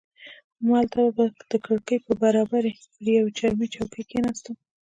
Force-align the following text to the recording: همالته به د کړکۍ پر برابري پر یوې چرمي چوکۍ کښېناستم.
همالته 0.59 1.01
به 1.15 1.25
د 1.51 1.53
کړکۍ 1.65 1.97
پر 2.05 2.13
برابري 2.23 2.73
پر 2.91 3.07
یوې 3.15 3.31
چرمي 3.37 3.67
چوکۍ 3.75 4.03
کښېناستم. 4.09 4.55